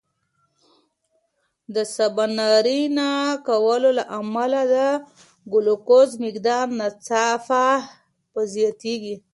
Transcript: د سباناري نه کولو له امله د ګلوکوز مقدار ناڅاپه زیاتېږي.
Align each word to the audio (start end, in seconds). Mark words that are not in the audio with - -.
د 1.73 1.75
سباناري 1.95 2.81
نه 2.97 3.09
کولو 3.47 3.89
له 3.97 4.03
امله 4.19 4.61
د 4.73 4.75
ګلوکوز 5.53 6.09
مقدار 6.25 6.65
ناڅاپه 6.79 7.63
زیاتېږي. 8.53 9.15